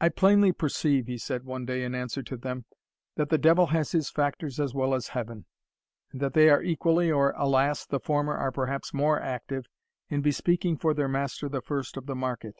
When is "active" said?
9.20-9.66